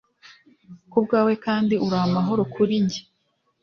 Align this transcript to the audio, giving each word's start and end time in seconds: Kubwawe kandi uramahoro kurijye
Kubwawe 0.91 1.33
kandi 1.45 1.73
uramahoro 1.85 2.43
kurijye 2.53 3.01